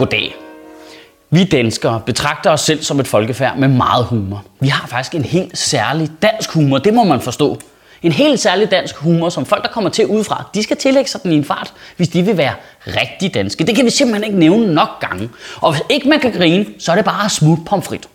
[0.00, 0.34] Goddag.
[1.30, 4.44] Vi danskere betragter os selv som et folkefærd med meget humor.
[4.60, 7.58] Vi har faktisk en helt særlig dansk humor, det må man forstå.
[8.02, 11.22] En helt særlig dansk humor, som folk, der kommer til udefra, de skal tillægge sig
[11.22, 12.52] den i en fart, hvis de vil være
[12.86, 13.64] rigtig danske.
[13.64, 15.30] Det kan vi simpelthen ikke nævne nok gange.
[15.60, 18.08] Og hvis ikke man kan grine, så er det bare smut pomfrit.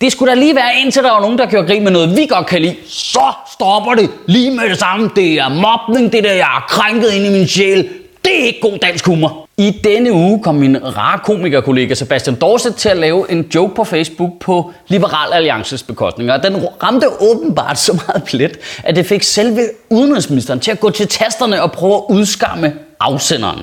[0.00, 2.26] Det skulle da lige være indtil der var nogen, der gjorde grin med noget, vi
[2.26, 2.76] godt kan lide.
[2.88, 5.10] Så stopper det lige med det samme.
[5.16, 7.88] Det er mobning, det der, jeg er krænket ind i min sjæl.
[8.24, 9.39] Det er ikke god dansk humor.
[9.60, 13.84] I denne uge kom min rare komikerkollega Sebastian Dorset til at lave en joke på
[13.84, 16.32] Facebook på Liberal Alliances bekostning.
[16.32, 19.60] Og den ramte åbenbart så meget plet, at det fik selve
[19.90, 23.58] udenrigsministeren til at gå til tasterne og prøve at udskamme afsenderen.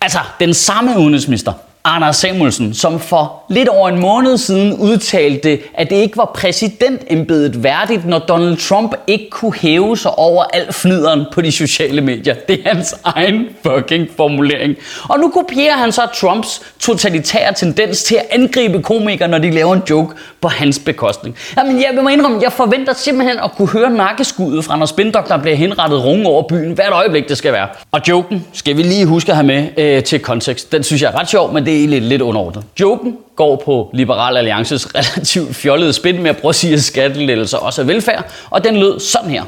[0.00, 1.52] Altså, den samme udenrigsminister,
[1.84, 7.62] Anders Samuelsen, som for lidt over en måned siden udtalte, at det ikke var præsidentembedet
[7.62, 12.34] værdigt, når Donald Trump ikke kunne hæve sig over al fnideren på de sociale medier.
[12.48, 14.74] Det er hans egen fucking formulering.
[15.08, 19.74] Og nu kopierer han så Trumps totalitære tendens til at angribe komikere, når de laver
[19.74, 21.36] en joke på hans bekostning.
[21.56, 25.56] Jamen, jeg må indrømme, jeg forventer simpelthen at kunne høre nakkeskuddet fra når spindokter bliver
[25.56, 27.68] henrettet runge over byen, hvert øjeblik det skal være.
[27.92, 30.72] Og joken skal vi lige huske at have med øh, til kontekst.
[30.72, 32.64] Den synes jeg er ret sjov, men det er egentlig lidt underordnet.
[32.80, 37.58] Joken går på Liberal Alliances relativt fjollede spin med at prøve at sige, at skattelettelser
[37.58, 39.44] også er velfærd, og den lød sådan her.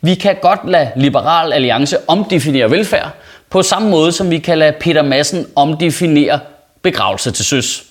[0.00, 3.10] Vi kan godt lade Liberal Alliance omdefinere velfærd,
[3.50, 6.40] på samme måde som vi kan lade Peter Madsen omdefinere
[6.82, 7.84] begravelse til søs.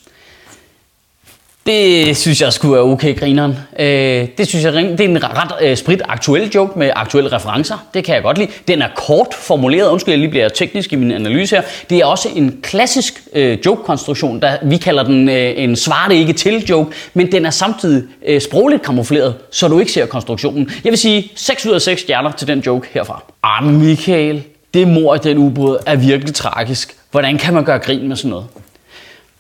[1.66, 3.58] Det synes jeg skulle være okay, grineren.
[3.80, 7.88] Øh, det synes jeg det er en ret øh, sprit aktuel joke med aktuelle referencer.
[7.94, 8.52] Det kan jeg godt lide.
[8.67, 9.88] Den er kort formuleret.
[9.88, 11.64] Undskyld, jeg lige bliver teknisk i min analyse her.
[11.89, 14.41] Det er også en klassisk øh, joke-konstruktion.
[14.41, 18.03] Der, vi kalder den øh, en svar det ikke til joke, men den er samtidig
[18.25, 20.72] øh, sprogligt kamufleret, så du ikke ser konstruktionen.
[20.84, 23.23] Jeg vil sige 6 ud af 6 stjerner til den joke herfra.
[23.44, 26.95] Ah, Michael, det mor i den ubåd er virkelig tragisk.
[27.12, 28.45] Hvordan kan man gøre grin med sådan noget?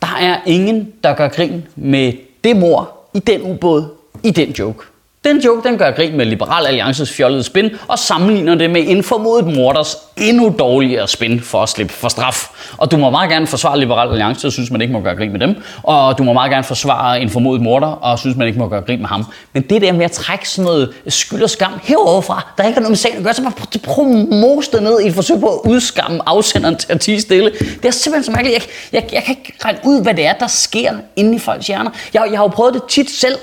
[0.03, 3.85] Der er ingen, der gør grin med det mor i den ubåd
[4.23, 4.83] i den joke.
[5.23, 9.03] Den joke den gør grin med Liberal Alliances fjollede spin og sammenligner det med en
[9.03, 12.49] formodet morders endnu dårligere spin for at slippe for straf.
[12.77, 15.31] Og du må meget gerne forsvare Liberal Alliance, og synes man ikke må gøre grin
[15.31, 15.55] med dem.
[15.83, 18.81] Og du må meget gerne forsvare en formodet morder, og synes man ikke må gøre
[18.81, 19.25] grin med ham.
[19.53, 22.81] Men det der med at trække sådan noget skyld og skam heroverfra, der ikke har
[22.81, 25.69] noget med sagen at gøre, så bare prøve det ned i et forsøg på at
[25.69, 27.51] udskamme afsenderen til at tige stille.
[27.59, 28.67] Det er simpelthen så mærkeligt.
[28.91, 31.67] Jeg, jeg, jeg kan ikke regne ud, hvad det er, der sker inde i folks
[31.67, 31.91] hjerner.
[32.13, 33.35] Jeg, jeg har jo prøvet det tit selv,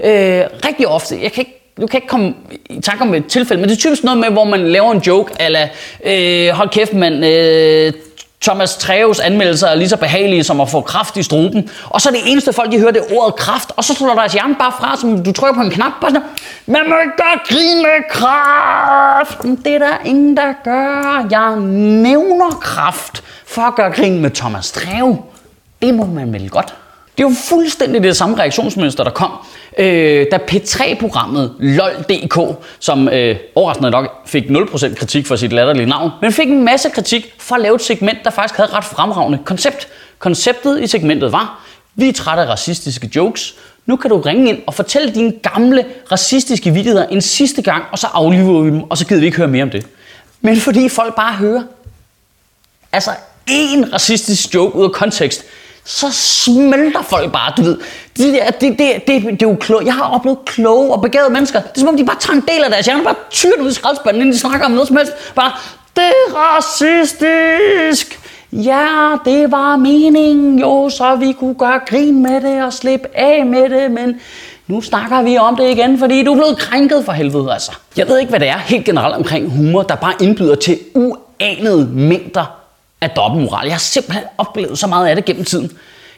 [0.00, 1.18] øh, rigtig ofte.
[1.22, 2.34] Jeg kan ikke du kan ikke komme
[2.70, 4.98] i tanke om et tilfælde, men det er typisk noget med, hvor man laver en
[4.98, 5.68] joke, eller
[6.04, 7.92] øh, hold kæft, man, øh,
[8.42, 11.70] Thomas Treves anmeldelser er lige så behagelige som at få kraft i struben.
[11.84, 13.72] Og så er det eneste folk, de hører, det ordet kraft.
[13.76, 15.92] Og så slår deres hjerne bare fra, som du trykker på en knap.
[16.00, 16.26] Bare sådan,
[16.66, 19.42] man må ikke gøre grin med kraft.
[19.64, 21.26] Det er der ingen, der gør.
[21.30, 21.56] Jeg
[22.02, 25.18] nævner kraft for at gøre grin med Thomas Treve.
[25.82, 26.74] Det må man vel godt.
[27.18, 29.30] Det er jo fuldstændig det samme reaktionsmønster, der kom,
[29.78, 36.10] øh, da P3-programmet LOL.dk, som øh, overraskende nok fik 0% kritik for sit latterlige navn,
[36.22, 39.38] men fik en masse kritik for at lave et segment, der faktisk havde ret fremragende
[39.44, 39.88] koncept.
[40.18, 43.54] Konceptet i segmentet var, vi er trætte af racistiske jokes,
[43.86, 47.98] nu kan du ringe ind og fortælle dine gamle racistiske vittigheder en sidste gang, og
[47.98, 49.86] så afliver vi dem, og så gider vi ikke høre mere om det.
[50.40, 51.62] Men fordi folk bare hører,
[52.92, 53.10] altså
[53.46, 55.44] en racistisk joke ud af kontekst,
[55.86, 57.78] så smelter folk bare, du ved.
[58.16, 59.84] Det, der, det, det, det, det, det er jo kloge.
[59.84, 61.60] Jeg har oplevet kloge og begavede mennesker.
[61.60, 63.70] Det er som om, de bare tager en del af deres hjerne, bare tyrer ud
[63.70, 65.12] i skraldespanden, inden de snakker om noget som helst.
[65.34, 65.52] Bare,
[65.96, 68.20] det er racistisk.
[68.52, 73.46] Ja, det var meningen jo, så vi kunne gøre grin med det og slippe af
[73.46, 74.20] med det, men
[74.66, 77.72] nu snakker vi om det igen, fordi du er blevet krænket for helvede, altså.
[77.96, 81.88] Jeg ved ikke, hvad det er helt generelt omkring humor, der bare indbyder til uanede
[81.92, 82.55] mængder
[83.00, 83.66] af dobbeltmoral.
[83.66, 85.70] Jeg har simpelthen oplevet så meget af det gennem tiden.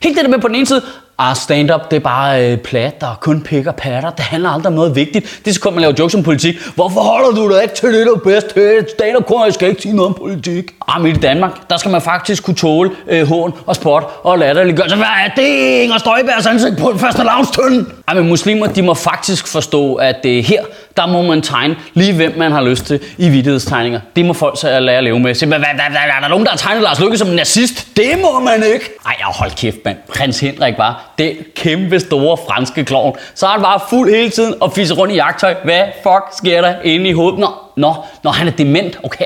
[0.03, 0.83] Helt det der med på den ene side,
[1.19, 4.11] ah, stand-up, det er bare øh, plat og kun pik og patter.
[4.11, 5.41] Det handler aldrig om noget vigtigt.
[5.45, 6.55] Det er så man laver jokes om politik.
[6.75, 8.87] Hvorfor holder du dig ikke til det, der bedst til?
[8.95, 10.71] Stand-up kun, jeg skal ikke sige noget om politik.
[10.89, 14.39] Ah, men i Danmark, der skal man faktisk kunne tåle øh, hån og spot og
[14.39, 14.97] latterliggørelse.
[14.97, 15.83] Hvad er det?
[15.83, 17.93] Inger Støjbergs ansigt på en første lavnstøn.
[18.07, 20.63] Ah, men muslimer, de må faktisk forstå, at det er her,
[20.99, 24.01] der må man tegne lige hvem man har lyst til i vidtighedstegninger.
[24.17, 25.35] Det må folk så lære at leve med.
[25.35, 27.97] Se, hvad, hvad, hvad, er der nogen, der har tegnet Lars Lykke som en nazist?
[27.97, 28.85] Det må man ikke.
[29.07, 29.97] Ej, hold kæft, mand.
[30.17, 33.17] Prins Henrik var den kæmpe store franske klovn.
[33.35, 35.55] Så er han bare fuld hele tiden og fiser rundt i jagttøj.
[35.65, 37.39] Hvad fuck sker der inde i hovedet?
[37.39, 38.99] Nå, nå, når han er dement.
[39.03, 39.25] Okay,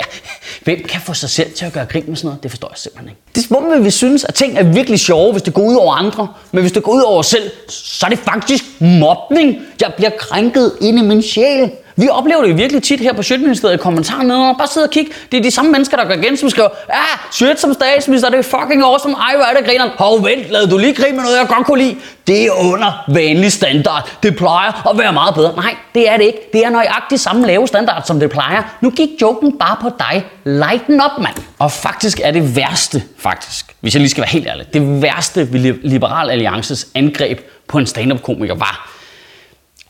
[0.65, 2.43] hvem kan få sig selv til at gøre grin med sådan noget?
[2.43, 3.21] Det forstår jeg simpelthen ikke.
[3.35, 5.75] Det er som om, vi synes, at ting er virkelig sjove, hvis det går ud
[5.75, 6.29] over andre.
[6.53, 9.57] Men hvis det går ud over os selv, så er det faktisk mobning.
[9.81, 11.71] Jeg bliver krænket inde i min sjæl.
[11.97, 14.55] Vi oplever det virkelig tit her på Sjøtministeriet i kommentaren nede.
[14.59, 15.13] Bare sidde og kigge.
[15.33, 18.39] Det er de samme mennesker, der går igen, som skriver, ah, Sjøt som statsminister, det
[18.39, 19.15] er fucking awesome.
[19.15, 19.91] Ej, hvor er det grineren.
[19.99, 21.97] Hov, vent, lad du lige grine med noget, jeg godt kunne lide.
[22.27, 24.11] Det er under vanlig standard.
[24.23, 25.57] Det plejer at være meget bedre.
[25.57, 26.39] Nej, det er det ikke.
[26.53, 28.63] Det er nøjagtigt samme lave standard, som det plejer.
[28.81, 30.25] Nu gik joken bare på dig.
[30.45, 31.35] Lighten op, mand.
[31.59, 35.53] Og faktisk er det værste, faktisk, hvis jeg lige skal være helt ærlig, det værste
[35.53, 38.91] ved Liberal Alliances angreb på en stand-up-komiker var,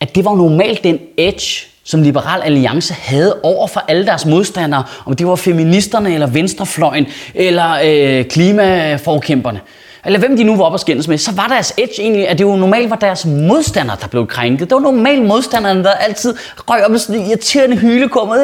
[0.00, 4.84] at det var normalt den edge, som Liberal Alliance havde over for alle deres modstandere,
[5.06, 9.61] om det var feministerne, eller venstrefløjen, eller øh, klimaforkæmperne,
[10.05, 12.38] eller hvem de nu var op og skændes med, så var deres edge egentlig, at
[12.38, 14.70] det jo normalt var deres modstandere, der blev krænket.
[14.70, 16.34] Det var normalt modstanderne, der altid
[16.70, 18.35] røg op med sådan en irriterende hylekummer.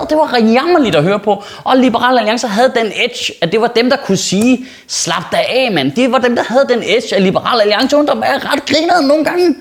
[0.00, 1.44] Og det var jammerligt at høre på.
[1.64, 5.46] Og Liberal Alliance havde den edge, at det var dem, der kunne sige, slap dig
[5.48, 5.92] af, mand.
[5.92, 9.24] Det var dem, der havde den edge, at Liberal Alliance, der var ret grinede nogle
[9.24, 9.54] gange.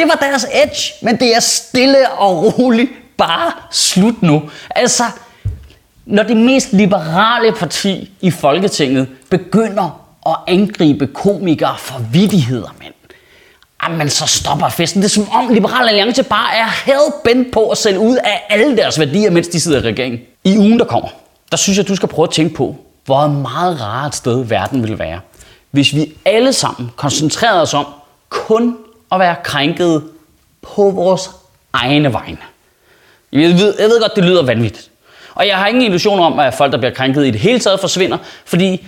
[0.00, 4.42] Det var deres edge, men det er stille og roligt bare slut nu.
[4.70, 5.04] Altså,
[6.06, 12.94] når det mest liberale parti i Folketinget begynder at angribe komikere for vidigheder, mand.
[13.82, 15.02] Jamen, så stopper festen.
[15.02, 18.76] Det er som om Liberal Alliance bare er hellbent på at sælge ud af alle
[18.76, 20.20] deres værdier, mens de sidder i regeringen.
[20.44, 21.08] I ugen, der kommer,
[21.50, 24.82] der synes jeg, du skal prøve at tænke på, hvor meget rart et sted verden
[24.82, 25.20] vil være,
[25.70, 27.86] hvis vi alle sammen koncentrerede os om
[28.28, 28.76] kun
[29.12, 30.02] at være krænket
[30.62, 31.30] på vores
[31.72, 32.38] egne vegne.
[33.32, 34.90] Jeg ved, jeg ved godt, det lyder vanvittigt.
[35.34, 37.80] Og jeg har ingen illusion om, at folk, der bliver krænket i det hele taget,
[37.80, 38.86] forsvinder, fordi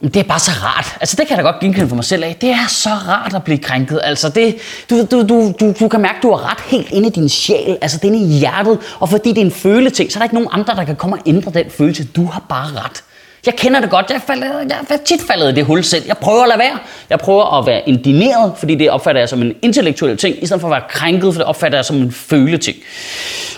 [0.00, 0.96] det er bare så rart.
[1.00, 2.36] Altså, det kan jeg da godt genkende for mig selv af.
[2.40, 4.00] Det er så rart at blive krænket.
[4.02, 4.56] Altså, det,
[4.90, 7.28] du, du, du, du, du kan mærke, at du har ret helt inde i din
[7.28, 8.78] sjæl, altså det inde i hjertet.
[8.98, 11.16] Og fordi det er en føleting, så er der ikke nogen andre, der kan komme
[11.16, 12.04] og ændre den følelse.
[12.04, 13.04] Du har bare ret.
[13.46, 14.10] Jeg kender det godt.
[14.10, 16.04] Jeg, falder, jeg er tit faldet i det hul selv.
[16.06, 16.78] Jeg prøver at lade være.
[17.10, 20.60] Jeg prøver at være indineret, fordi det opfatter jeg som en intellektuel ting, i stedet
[20.60, 22.76] for at være krænket, for det opfatter jeg som en føleting.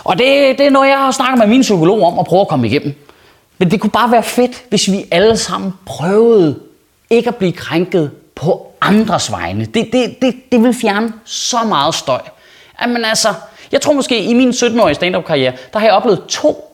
[0.05, 2.49] Og det, det er noget, jeg har snakket med min psykolog om at prøve at
[2.49, 2.95] komme igennem.
[3.59, 6.59] Men det kunne bare være fedt, hvis vi alle sammen prøvede
[7.11, 9.65] ikke at blive krænket på andres vegne.
[9.65, 12.21] Det, det, det, det vil fjerne så meget støj.
[12.83, 13.29] Jamen altså,
[13.73, 16.68] jeg tror måske i min 17-årige stand-up-karriere, der har jeg oplevet to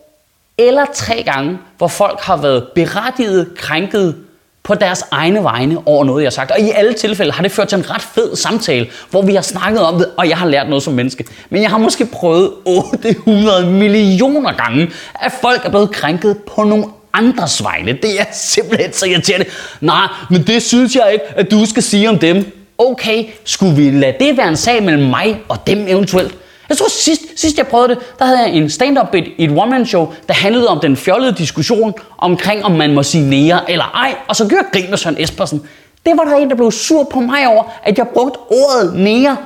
[0.58, 4.16] eller tre gange, hvor folk har været berettiget krænket
[4.62, 6.50] på deres egne vegne over noget, jeg har sagt.
[6.50, 9.42] Og i alle tilfælde har det ført til en ret fed samtale, hvor vi har
[9.42, 11.24] snakket om det, og jeg har lært noget som menneske.
[11.50, 14.90] Men jeg har måske prøvet 800 millioner gange,
[15.20, 17.92] at folk er blevet krænket på nogle andres vegne.
[17.92, 19.46] Det er simpelthen så irriterende.
[19.80, 22.66] Nej, men det synes jeg ikke, at du skal sige om dem.
[22.78, 26.34] Okay, skulle vi lade det være en sag mellem mig og dem eventuelt?
[26.68, 29.50] Jeg tror sidst, sidst jeg prøvede det, der havde jeg en stand-up bit i et
[29.50, 34.14] one-man-show, der handlede om den fjollede diskussion omkring, om man må sige nære eller ej.
[34.28, 35.62] Og så gjorde jeg grin med Søren Espersen.
[36.06, 39.36] Det var der en, der blev sur på mig over, at jeg brugte ordet nære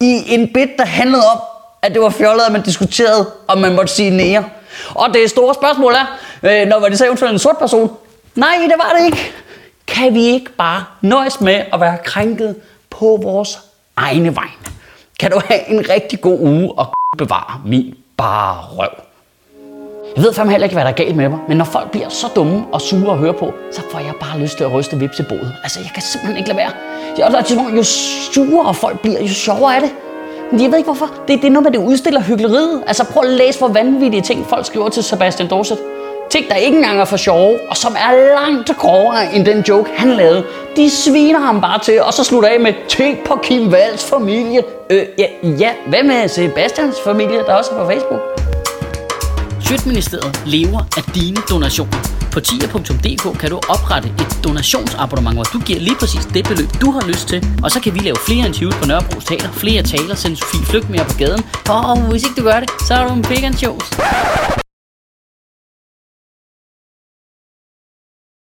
[0.00, 1.40] i en bit, der handlede om,
[1.82, 4.44] at det var fjollet, at man diskuterede, om man måtte sige nære.
[4.94, 7.90] Og det store spørgsmål er, øh, når var det så eventuelt en sort person?
[8.34, 9.32] Nej, det var det ikke.
[9.86, 12.56] Kan vi ikke bare nøjes med at være krænket
[12.90, 13.58] på vores
[13.96, 14.71] egne vegne?
[15.22, 16.86] Kan du have en rigtig god uge og
[17.18, 18.88] bevare min bare røv.
[20.16, 22.08] Jeg ved fandme heller ikke, hvad der er galt med mig, men når folk bliver
[22.08, 24.98] så dumme og sure at høre på, så får jeg bare lyst til at ryste
[24.98, 25.52] vips i bordet.
[25.62, 26.70] Altså, jeg kan simpelthen ikke lade være.
[27.18, 29.90] Jeg, er, jo sure folk bliver, jo sjovere er det.
[30.50, 31.06] Men jeg ved ikke hvorfor.
[31.28, 32.82] Det, det er noget med, det udstiller hyggeleriet.
[32.86, 35.78] Altså, prøv at læse, hvor vanvittige ting folk skriver til Sebastian Dorset.
[36.32, 39.90] Ting, der ikke engang er for sjove, og som er langt grovere end den joke,
[39.96, 40.44] han lavede.
[40.76, 44.62] De sviner ham bare til, og så slutter af med, tænk på Kim Valls familie.
[44.90, 48.20] Øh, ja, ja, hvad med Sebastians familie, der også er på Facebook?
[49.60, 51.98] Sjøtministeriet lever af dine donationer.
[52.32, 56.90] På tia.dk kan du oprette et donationsabonnement, hvor du giver lige præcis det beløb, du
[56.90, 57.46] har lyst til.
[57.64, 60.90] Og så kan vi lave flere interviews på Nørrebro Teater, flere taler, sende Sofie Flygt
[60.90, 61.42] mere på gaden.
[61.68, 63.90] Og hvis ikke du gør det, så er du en big shows.